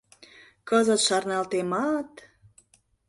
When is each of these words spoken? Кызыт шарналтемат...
Кызыт 0.69 1.01
шарналтемат... 1.07 2.11